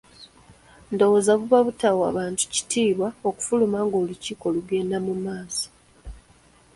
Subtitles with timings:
[0.93, 5.67] Ndowooza buba butawa bantu kitiibwa okufuluma ng'olukiiko lugenda mu maaso.